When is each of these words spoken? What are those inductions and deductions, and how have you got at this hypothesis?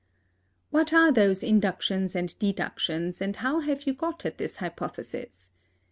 What 0.71 0.93
are 0.93 1.11
those 1.11 1.43
inductions 1.43 2.15
and 2.15 2.33
deductions, 2.39 3.21
and 3.21 3.35
how 3.35 3.59
have 3.59 3.85
you 3.85 3.93
got 3.93 4.25
at 4.25 4.39
this 4.39 4.55
hypothesis? 4.57 5.51